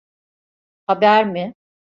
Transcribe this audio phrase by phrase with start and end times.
[0.87, 1.53] Haber mi?